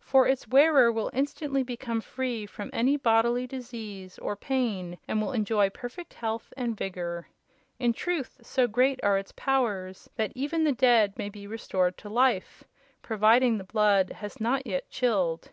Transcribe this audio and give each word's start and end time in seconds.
For 0.00 0.26
its 0.26 0.48
wearer 0.48 0.90
will 0.90 1.08
instantly 1.14 1.62
become 1.62 2.00
free 2.00 2.46
from 2.46 2.68
any 2.72 2.96
bodily 2.96 3.46
disease 3.46 4.18
or 4.18 4.34
pain 4.34 4.98
and 5.06 5.22
will 5.22 5.30
enjoy 5.30 5.70
perfect 5.70 6.14
health 6.14 6.52
and 6.56 6.76
vigor. 6.76 7.28
In 7.78 7.92
truth, 7.92 8.38
so 8.42 8.66
great 8.66 8.98
are 9.04 9.16
its 9.18 9.30
powers 9.36 10.10
that 10.16 10.32
even 10.34 10.64
the 10.64 10.72
dead 10.72 11.16
may 11.16 11.28
be 11.28 11.46
restored 11.46 11.96
to 11.98 12.08
life, 12.08 12.64
provided 13.02 13.56
the 13.56 13.62
blood 13.62 14.10
has 14.14 14.40
not 14.40 14.66
yet 14.66 14.90
chilled. 14.90 15.48